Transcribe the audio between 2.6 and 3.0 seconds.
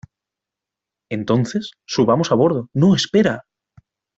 no,